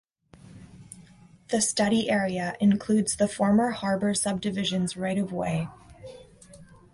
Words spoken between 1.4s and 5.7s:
The study area includes the former Harbor Subdivisions right of way.